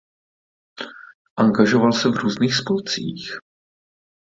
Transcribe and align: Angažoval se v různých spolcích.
Angažoval 1.39 1.91
se 1.93 2.09
v 2.09 2.15
různých 2.15 2.55
spolcích. 2.55 3.31